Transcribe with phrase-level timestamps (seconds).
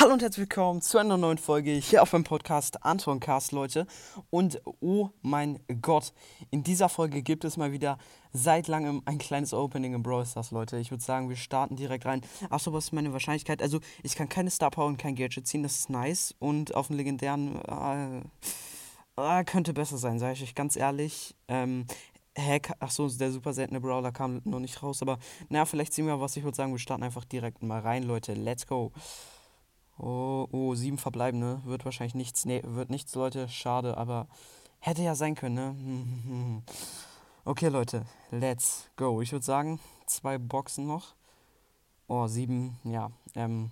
[0.00, 3.84] Hallo und herzlich willkommen zu einer neuen Folge hier auf meinem Podcast Anton Cast, Leute.
[4.30, 6.12] Und oh mein Gott,
[6.52, 7.98] in dieser Folge gibt es mal wieder
[8.32, 10.78] seit langem ein kleines Opening im Brawl Stars, Leute.
[10.78, 12.20] Ich würde sagen, wir starten direkt rein.
[12.48, 13.60] Achso, was ist meine Wahrscheinlichkeit?
[13.60, 16.32] Also, ich kann keine Star Power und kein Gadget ziehen, das ist nice.
[16.38, 18.20] Und auf den legendären äh,
[19.16, 21.34] äh, könnte besser sein, sage ich euch ganz ehrlich.
[21.48, 21.88] Ähm,
[22.38, 25.18] Hack, achso, der super seltene Brawler kam noch nicht raus, aber
[25.48, 26.36] naja, vielleicht sehen wir was.
[26.36, 28.34] Ich würde sagen, wir starten einfach direkt mal rein, Leute.
[28.34, 28.92] Let's go.
[29.98, 31.60] Oh, oh, sieben verbleibende.
[31.64, 32.44] Wird wahrscheinlich nichts.
[32.44, 33.48] Nee, wird nichts, Leute.
[33.48, 34.28] Schade, aber
[34.78, 36.62] hätte ja sein können, ne?
[37.44, 38.04] Okay, Leute.
[38.30, 39.22] Let's go.
[39.22, 41.14] Ich würde sagen, zwei Boxen noch.
[42.06, 42.78] Oh, sieben.
[42.84, 43.70] Ja, ähm.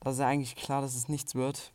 [0.00, 1.72] Das ist ja eigentlich klar, dass es nichts wird.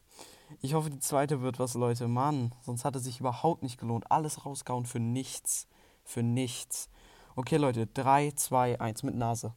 [0.59, 2.07] Ich hoffe, die zweite wird was, Leute.
[2.07, 4.11] Mann, sonst hat es sich überhaupt nicht gelohnt.
[4.11, 5.67] Alles rausgehauen für nichts.
[6.03, 6.89] Für nichts.
[7.35, 7.87] Okay, Leute.
[7.87, 9.53] 3, 2, 1 mit Nase.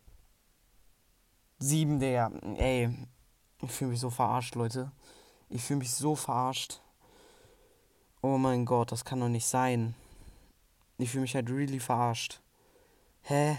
[1.58, 2.30] 7, der.
[2.56, 2.90] Ey,
[3.64, 4.90] ich fühle mich so verarscht, Leute.
[5.48, 6.80] Ich fühle mich so verarscht.
[8.22, 9.94] Oh mein Gott, das kann doch nicht sein.
[10.98, 12.40] Ich fühle mich halt really verarscht.
[13.22, 13.56] Hä?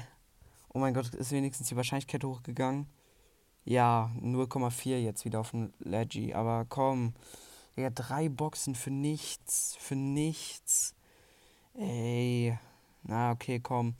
[0.73, 2.87] Oh mein Gott, ist wenigstens die Wahrscheinlichkeit hochgegangen?
[3.63, 6.33] Ja, 0,4 jetzt wieder auf dem Leggy.
[6.33, 7.13] Aber komm.
[7.75, 9.75] Ja, drei Boxen für nichts.
[9.79, 10.95] Für nichts.
[11.73, 12.57] Ey.
[13.03, 13.95] Na, okay, komm.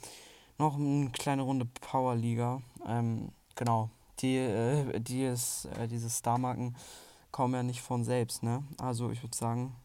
[0.58, 2.62] Noch eine kleine Runde Powerliga.
[2.88, 3.90] Ähm, genau
[4.26, 6.76] die, äh, die ist, äh, diese Star-Marken
[7.32, 8.64] kommen ja nicht von selbst, ne?
[8.78, 9.76] Also ich würde sagen,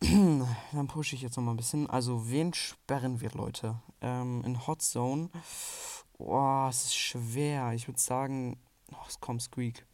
[0.00, 1.88] dann pushe ich jetzt noch mal ein bisschen.
[1.88, 3.76] Also wen sperren wir, Leute?
[4.00, 5.30] Ähm, in Hot Zone,
[6.18, 7.72] oh, es ist schwer.
[7.72, 8.58] Ich würde sagen,
[8.92, 9.84] oh, es kommt Squeak.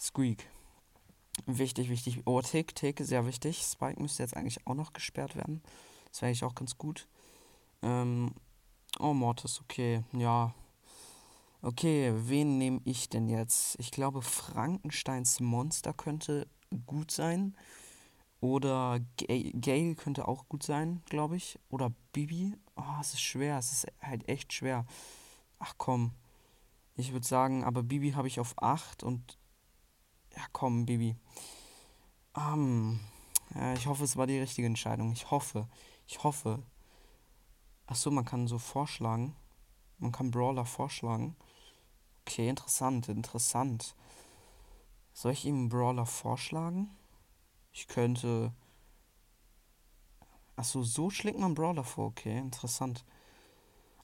[0.00, 0.48] Squeak.
[1.46, 2.22] Wichtig, wichtig.
[2.24, 3.62] Oh, Tick, Tick, sehr wichtig.
[3.62, 5.62] Spike müsste jetzt eigentlich auch noch gesperrt werden.
[6.10, 7.06] Das wäre eigentlich auch ganz gut.
[7.82, 8.32] Ähm,
[8.98, 10.04] oh, Mortis, okay.
[10.12, 10.54] Ja,
[11.64, 13.78] Okay, wen nehme ich denn jetzt?
[13.78, 16.48] Ich glaube, Frankensteins Monster könnte
[16.86, 17.56] gut sein.
[18.40, 21.60] Oder Gale könnte auch gut sein, glaube ich.
[21.68, 22.56] Oder Bibi.
[22.74, 23.58] Oh, es ist schwer.
[23.58, 24.84] Es ist halt echt schwer.
[25.60, 26.10] Ach komm.
[26.96, 29.38] Ich würde sagen, aber Bibi habe ich auf 8 und.
[30.34, 31.14] Ja, komm, Bibi.
[32.34, 32.98] Um,
[33.54, 35.12] ja, ich hoffe, es war die richtige Entscheidung.
[35.12, 35.68] Ich hoffe.
[36.08, 36.60] Ich hoffe.
[37.86, 39.36] Achso, man kann so vorschlagen.
[39.98, 41.36] Man kann Brawler vorschlagen.
[42.26, 43.94] Okay, interessant, interessant.
[45.12, 46.90] Soll ich ihm einen Brawler vorschlagen?
[47.72, 48.52] Ich könnte.
[50.56, 52.06] Achso, so schlägt man Brawler vor.
[52.06, 53.04] Okay, interessant.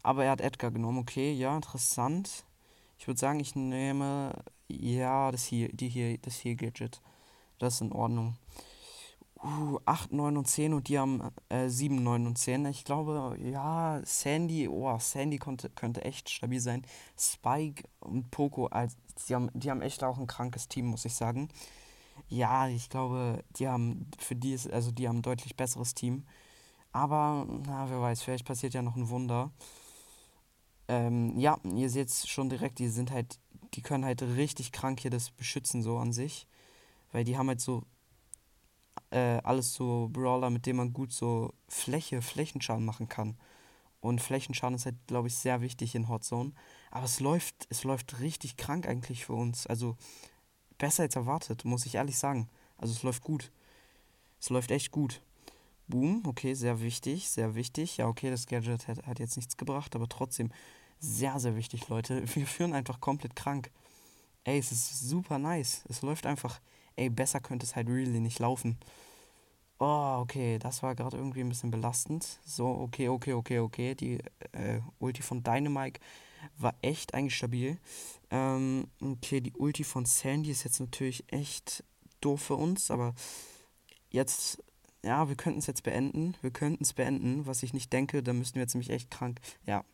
[0.02, 0.98] Aber er hat Edgar genommen.
[0.98, 2.44] Okay, ja, interessant.
[2.98, 4.32] Ich würde sagen, ich nehme.
[4.68, 7.00] Ja, das hier, die hier, das hier Gadget.
[7.58, 8.36] Das ist in Ordnung
[9.42, 12.66] uh, 8, 9 und 10 und die haben äh, 7, 9 und 10.
[12.66, 16.82] Ich glaube, ja, Sandy, oh, Sandy konnte, könnte echt stabil sein.
[17.18, 18.96] Spike und Poco, also,
[19.28, 21.48] die, haben, die haben echt auch ein krankes Team, muss ich sagen.
[22.28, 26.24] Ja, ich glaube, die haben, für die ist, also die haben ein deutlich besseres Team.
[26.92, 29.52] Aber, na, wer weiß, vielleicht passiert ja noch ein Wunder.
[30.88, 33.38] Ähm, ja, ihr seht es schon direkt, die sind halt,
[33.74, 36.46] die können halt richtig krank hier das beschützen, so an sich.
[37.12, 37.84] Weil die haben halt so
[39.10, 43.36] äh, alles so Brawler, mit denen man gut so Fläche, Flächenschaden machen kann.
[44.00, 46.52] Und Flächenschaden ist halt, glaube ich, sehr wichtig in Hot Zone.
[46.90, 49.66] Aber es läuft, es läuft richtig krank eigentlich für uns.
[49.66, 49.96] Also
[50.78, 52.48] besser als erwartet, muss ich ehrlich sagen.
[52.76, 53.50] Also es läuft gut.
[54.40, 55.20] Es läuft echt gut.
[55.88, 57.96] Boom, okay, sehr wichtig, sehr wichtig.
[57.96, 60.52] Ja, okay, das Gadget hat, hat jetzt nichts gebracht, aber trotzdem
[61.00, 62.22] sehr, sehr wichtig, Leute.
[62.34, 63.70] Wir führen einfach komplett krank.
[64.44, 65.84] Ey, es ist super nice.
[65.88, 66.60] Es läuft einfach
[66.98, 68.78] ey, besser könnte es halt really nicht laufen.
[69.80, 72.40] Oh, okay, das war gerade irgendwie ein bisschen belastend.
[72.44, 73.94] So, okay, okay, okay, okay.
[73.94, 74.18] Die
[74.52, 76.00] äh, Ulti von Dynamite
[76.56, 77.78] war echt eigentlich stabil.
[78.30, 81.84] Ähm, okay, die Ulti von Sandy ist jetzt natürlich echt
[82.20, 83.14] doof für uns, aber
[84.10, 84.62] jetzt,
[85.04, 86.34] ja, wir könnten es jetzt beenden.
[86.42, 89.40] Wir könnten es beenden, was ich nicht denke, da müssten wir jetzt nämlich echt krank.
[89.64, 89.84] Ja,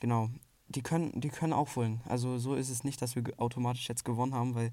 [0.00, 0.30] genau.
[0.66, 2.00] Die können, die können aufholen.
[2.08, 4.72] Also so ist es nicht, dass wir automatisch jetzt gewonnen haben, weil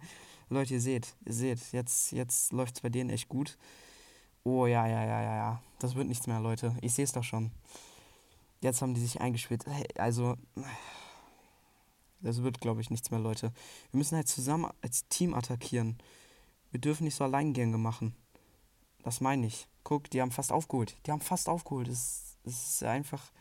[0.49, 3.57] Leute, ihr seht, ihr seht, jetzt, jetzt läuft es bei denen echt gut.
[4.43, 5.61] Oh ja, ja, ja, ja, ja.
[5.79, 6.75] Das wird nichts mehr, Leute.
[6.81, 7.51] Ich sehe es doch schon.
[8.61, 9.65] Jetzt haben die sich eingespielt.
[9.97, 10.35] Also,
[12.21, 13.53] das wird, glaube ich, nichts mehr, Leute.
[13.91, 15.97] Wir müssen halt zusammen als Team attackieren.
[16.71, 18.15] Wir dürfen nicht so Alleingänge machen.
[19.03, 19.67] Das meine ich.
[19.83, 20.95] Guck, die haben fast aufgeholt.
[21.05, 21.87] Die haben fast aufgeholt.
[21.87, 23.31] Es ist einfach.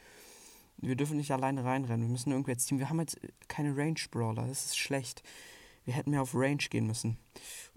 [0.76, 2.06] Wir dürfen nicht alleine reinrennen.
[2.06, 2.78] Wir müssen irgendwie als Team.
[2.78, 3.18] Wir haben jetzt
[3.48, 4.46] keine Range-Brawler.
[4.46, 5.22] Das ist schlecht.
[5.88, 7.16] Wir hätten mehr auf Range gehen müssen.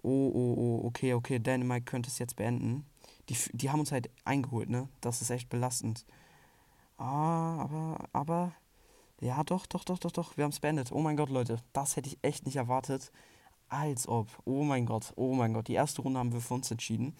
[0.02, 1.38] Oh, oh, oh, okay, okay.
[1.38, 2.84] Dynamite könnte es jetzt beenden.
[3.30, 4.90] Die, die haben uns halt eingeholt, ne?
[5.00, 6.04] Das ist echt belastend.
[6.98, 8.52] Ah, aber, aber.
[9.22, 10.36] Ja, doch, doch, doch, doch, doch.
[10.36, 10.92] Wir haben es beendet.
[10.92, 11.62] Oh mein Gott, Leute.
[11.72, 13.12] Das hätte ich echt nicht erwartet.
[13.70, 14.28] Als ob.
[14.44, 15.68] Oh mein Gott, oh mein Gott.
[15.68, 17.16] Die erste Runde haben wir für uns entschieden.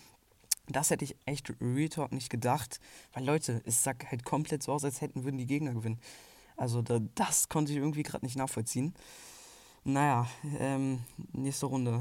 [0.68, 2.80] Das hätte ich echt Real nicht gedacht.
[3.14, 6.00] Weil, Leute, es sah halt komplett so aus, als hätten würden die Gegner gewinnen.
[6.58, 8.92] Also, da, das konnte ich irgendwie gerade nicht nachvollziehen.
[9.84, 10.28] Naja,
[10.60, 11.00] ähm,
[11.32, 12.00] nächste Runde.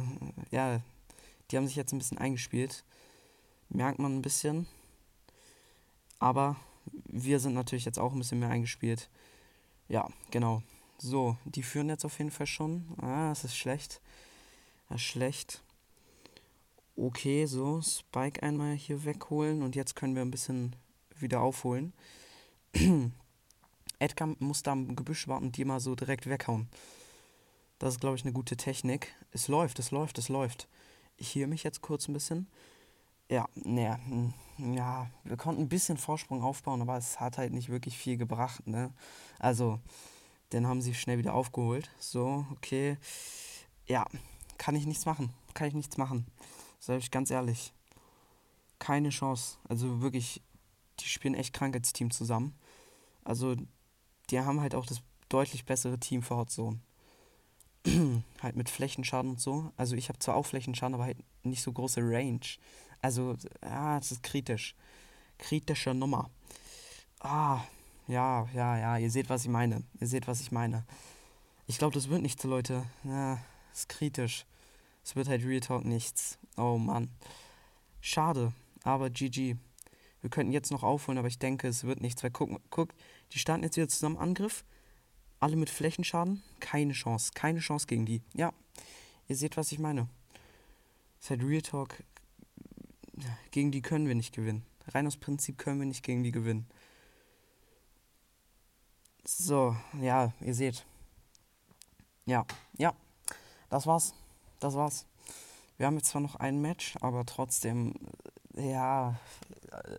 [0.51, 0.81] Ja,
[1.49, 2.83] die haben sich jetzt ein bisschen eingespielt.
[3.69, 4.67] Merkt man ein bisschen.
[6.19, 6.57] Aber
[7.05, 9.09] wir sind natürlich jetzt auch ein bisschen mehr eingespielt.
[9.87, 10.61] Ja, genau.
[10.99, 12.85] So, die führen jetzt auf jeden Fall schon.
[13.01, 13.99] Ah, das ist schlecht.
[14.87, 15.63] Das ist schlecht.
[16.95, 20.75] Okay, so, Spike einmal hier wegholen und jetzt können wir ein bisschen
[21.17, 21.93] wieder aufholen.
[23.99, 26.67] Edgar muss da am Gebüsch warten und die mal so direkt weghauen.
[27.81, 29.11] Das ist, glaube ich, eine gute Technik.
[29.31, 30.67] Es läuft, es läuft, es läuft.
[31.17, 32.47] Ich hier mich jetzt kurz ein bisschen.
[33.27, 34.33] Ja, naja, hm,
[34.75, 38.67] ja, wir konnten ein bisschen Vorsprung aufbauen, aber es hat halt nicht wirklich viel gebracht,
[38.67, 38.93] ne?
[39.39, 39.79] Also,
[40.53, 41.89] den haben sie schnell wieder aufgeholt.
[41.97, 42.99] So, okay.
[43.87, 44.05] Ja,
[44.59, 45.33] kann ich nichts machen.
[45.55, 46.27] Kann ich nichts machen.
[46.79, 47.73] Sag ich ganz ehrlich.
[48.77, 49.57] Keine Chance.
[49.67, 50.43] Also wirklich,
[50.99, 52.53] die spielen echt krank als Team zusammen.
[53.23, 53.55] Also,
[54.29, 56.79] die haben halt auch das deutlich bessere Team für Hotzone.
[58.41, 59.71] halt mit Flächenschaden und so.
[59.77, 62.39] Also ich habe zwar auch Flächenschaden, aber halt nicht so große Range.
[63.01, 64.75] Also, ja, das ist kritisch.
[65.37, 66.29] Kritische Nummer.
[67.19, 67.61] Ah,
[68.07, 69.83] ja, ja, ja, ihr seht, was ich meine.
[69.99, 70.85] Ihr seht, was ich meine.
[71.67, 72.83] Ich glaube, das wird nichts, Leute.
[73.03, 73.39] Ja,
[73.73, 74.45] ist kritisch.
[75.03, 76.37] Es wird halt Real Talk nichts.
[76.57, 77.09] Oh Mann.
[78.01, 79.55] Schade, aber GG.
[80.21, 82.23] Wir könnten jetzt noch aufholen, aber ich denke, es wird nichts.
[82.23, 82.89] Weil guck, guck,
[83.31, 84.63] die starten jetzt wieder zusammen Angriff.
[85.41, 86.41] Alle mit Flächenschaden.
[86.61, 87.31] Keine Chance.
[87.35, 88.21] Keine Chance gegen die.
[88.33, 88.53] Ja,
[89.27, 90.07] ihr seht, was ich meine.
[91.19, 92.01] Ist halt Real Talk
[93.51, 94.63] gegen die können wir nicht gewinnen.
[94.87, 96.67] Rein aus Prinzip können wir nicht gegen die gewinnen.
[99.23, 100.85] So, ja, ihr seht.
[102.25, 102.45] Ja,
[102.77, 102.93] ja,
[103.69, 104.13] das war's.
[104.59, 105.05] Das war's.
[105.77, 107.93] Wir haben jetzt zwar noch ein Match, aber trotzdem,
[108.55, 109.19] ja,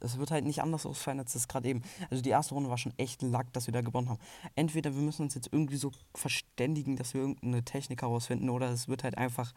[0.01, 1.83] es wird halt nicht anders ausfallen als das gerade eben.
[2.11, 4.21] Also die erste Runde war schon echt Lack, dass wir da gewonnen haben.
[4.55, 8.89] Entweder wir müssen uns jetzt irgendwie so verständigen, dass wir irgendeine Technik herausfinden, oder es
[8.89, 9.53] wird halt einfach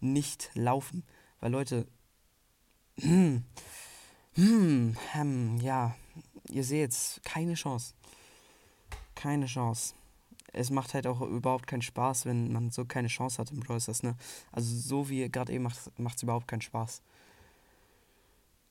[0.00, 1.04] nicht laufen.
[1.40, 1.86] Weil Leute,
[3.00, 3.44] hm.
[4.34, 4.96] Hm.
[5.12, 5.58] Hm.
[5.60, 5.94] Ja.
[6.50, 7.20] Ihr seht's.
[7.24, 7.94] Keine Chance.
[9.14, 9.94] Keine Chance.
[10.52, 13.80] Es macht halt auch überhaupt keinen Spaß, wenn man so keine Chance hat im Brawl
[14.02, 14.16] ne?
[14.50, 17.02] Also so wie gerade eben macht es überhaupt keinen Spaß.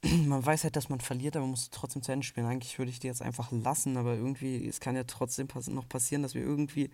[0.27, 2.45] man weiß halt, dass man verliert, aber man muss trotzdem zu Ende spielen.
[2.45, 5.88] Eigentlich würde ich die jetzt einfach lassen, aber irgendwie, es kann ja trotzdem pass noch
[5.88, 6.89] passieren, dass wir irgendwie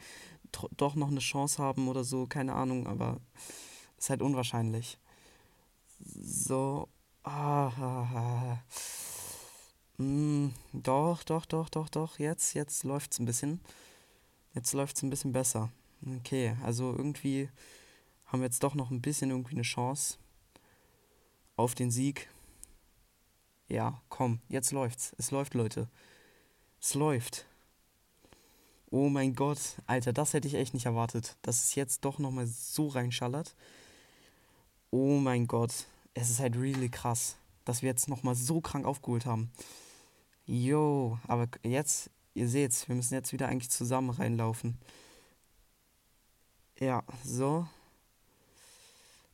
[0.77, 3.19] doch noch eine Chance haben oder so, keine Ahnung, aber
[3.98, 5.00] ist halt unwahrscheinlich.
[6.00, 6.89] So,
[7.25, 8.63] Ah, ah, ah.
[9.98, 12.19] Mm, doch, doch, doch, doch, doch.
[12.19, 13.62] Jetzt, jetzt läuft es ein bisschen.
[14.54, 15.69] Jetzt läuft es ein bisschen besser.
[16.06, 17.50] Okay, also irgendwie
[18.25, 20.18] haben wir jetzt doch noch ein bisschen irgendwie eine Chance
[21.56, 22.30] auf den Sieg.
[23.68, 25.13] Ja, komm, jetzt läuft's.
[25.18, 25.89] Es läuft, Leute.
[26.81, 27.45] Es läuft.
[28.92, 32.45] Oh mein Gott, Alter, das hätte ich echt nicht erwartet, dass es jetzt doch nochmal
[32.45, 33.56] so reinschallert.
[34.92, 39.25] Oh mein Gott es ist halt really krass, dass wir jetzt nochmal so krank aufgeholt
[39.25, 39.51] haben.
[40.45, 44.77] Yo, aber jetzt, ihr seht's, wir müssen jetzt wieder eigentlich zusammen reinlaufen.
[46.80, 47.68] Ja, so.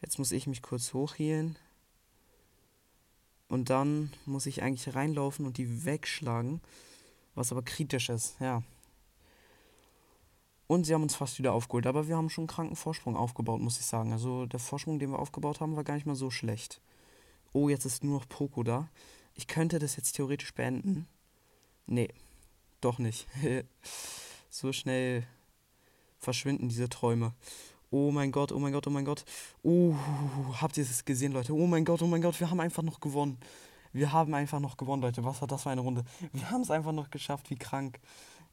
[0.02, 1.58] Jetzt muss ich mich kurz hochhielen.
[3.50, 6.62] Und dann muss ich eigentlich reinlaufen und die wegschlagen.
[7.36, 8.64] Was aber kritisch ist, ja.
[10.68, 11.88] Und sie haben uns fast wieder aufgeholt.
[11.88, 14.14] Aber wir haben schon einen kranken Vorsprung aufgebaut, muss ich sagen.
[14.14, 16.80] Also der Vorsprung, den wir aufgebaut haben, war gar nicht mal so schlecht.
[17.52, 18.88] Oh, jetzt ist nur noch Poco da.
[19.34, 21.08] Ich könnte das jetzt theoretisch beenden.
[21.88, 22.10] Nee,
[22.82, 23.28] doch nicht.
[24.52, 25.26] so schnell
[26.20, 27.34] verschwinden diese Träume.
[27.92, 29.26] Oh mein Gott, oh mein Gott, oh mein Gott.
[29.64, 29.96] Oh,
[30.62, 31.54] habt ihr es gesehen, Leute?
[31.54, 33.40] Oh mein Gott, oh mein Gott, wir haben einfach noch gewonnen.
[33.92, 35.24] Wir haben einfach noch gewonnen, Leute.
[35.24, 36.04] Was war das für eine Runde?
[36.32, 37.50] Wir haben es einfach noch geschafft.
[37.50, 38.00] Wie krank.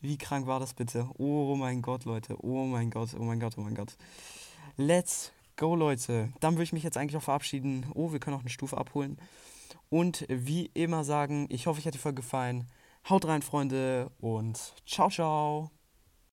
[0.01, 1.09] Wie krank war das bitte?
[1.19, 2.37] Oh mein Gott, Leute.
[2.43, 3.97] Oh mein Gott, oh mein Gott, oh mein Gott.
[4.77, 6.33] Let's go, Leute.
[6.41, 7.87] Dann würde ich mich jetzt eigentlich auch verabschieden.
[7.95, 9.19] Oh, wir können auch eine Stufe abholen.
[9.91, 12.67] Und wie immer sagen, ich hoffe, euch hat die Folge gefallen.
[13.09, 15.76] Haut rein, Freunde, und ciao, ciao.